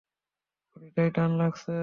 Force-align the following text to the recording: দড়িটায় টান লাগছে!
দড়িটায় 0.71 1.11
টান 1.15 1.31
লাগছে! 1.37 1.73